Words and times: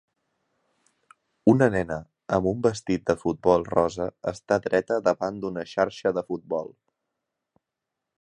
Una 1.51 1.65
nena 1.75 1.97
amb 2.37 2.49
un 2.51 2.63
vestit 2.67 3.05
de 3.09 3.15
futbol 3.25 3.67
rosa 3.73 4.07
està 4.33 4.57
dreta 4.65 4.97
davant 5.09 5.37
d'una 5.45 5.67
xarxa 5.75 6.15
de 6.19 6.25
futbol. 6.31 6.73